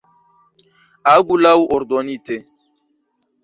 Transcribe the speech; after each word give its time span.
Agu 1.11 1.39
laŭ 1.43 1.53
ordonite. 1.77 2.41